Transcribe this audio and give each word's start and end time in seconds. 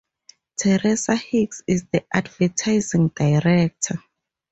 Teresa 0.57 1.15
Hicks 1.15 1.61
is 1.67 1.85
the 1.93 2.03
Advertising 2.11 3.09
Director. 3.09 3.99